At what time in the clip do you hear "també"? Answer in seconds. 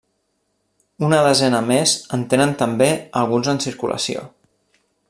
2.65-2.89